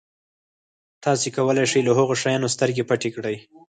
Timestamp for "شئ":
1.71-1.81